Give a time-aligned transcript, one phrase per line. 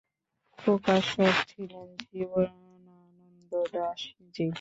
[0.59, 4.49] প্রকাশক ছিলেন জীবনানন্দ দাশ নিজেই।